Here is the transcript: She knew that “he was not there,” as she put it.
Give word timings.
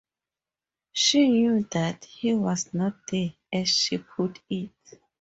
She 0.93 1.29
knew 1.29 1.63
that 1.73 2.05
“he 2.05 2.33
was 2.33 2.73
not 2.73 2.95
there,” 3.11 3.33
as 3.53 3.67
she 3.69 3.99
put 3.99 4.39
it. 4.49 4.71